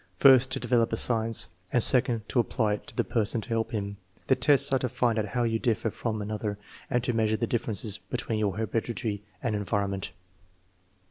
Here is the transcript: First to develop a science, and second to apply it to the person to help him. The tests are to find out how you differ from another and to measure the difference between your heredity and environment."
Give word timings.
First 0.17 0.49
to 0.49 0.59
develop 0.59 0.91
a 0.91 0.97
science, 0.97 1.49
and 1.71 1.83
second 1.83 2.27
to 2.29 2.39
apply 2.39 2.73
it 2.73 2.87
to 2.87 2.95
the 2.95 3.03
person 3.03 3.39
to 3.41 3.49
help 3.49 3.69
him. 3.71 3.97
The 4.25 4.35
tests 4.35 4.73
are 4.73 4.79
to 4.79 4.89
find 4.89 5.19
out 5.19 5.25
how 5.25 5.43
you 5.43 5.59
differ 5.59 5.91
from 5.91 6.23
another 6.23 6.57
and 6.89 7.03
to 7.03 7.13
measure 7.13 7.37
the 7.37 7.45
difference 7.45 7.99
between 7.99 8.39
your 8.39 8.57
heredity 8.57 9.21
and 9.43 9.55
environment." 9.55 10.09